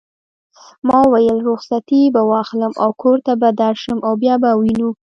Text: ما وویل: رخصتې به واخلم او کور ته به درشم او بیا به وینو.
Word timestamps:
ما 0.87 0.97
وویل: 1.03 1.37
رخصتې 1.49 2.01
به 2.13 2.21
واخلم 2.31 2.73
او 2.83 2.89
کور 3.01 3.17
ته 3.25 3.33
به 3.41 3.49
درشم 3.61 3.97
او 4.07 4.11
بیا 4.21 4.35
به 4.43 4.49
وینو. 4.61 4.89